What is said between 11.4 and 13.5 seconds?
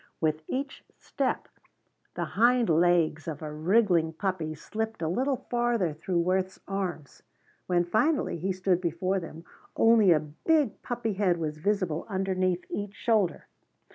visible underneath each shoulder.